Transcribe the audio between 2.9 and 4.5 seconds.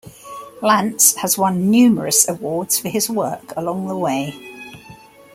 work along the way.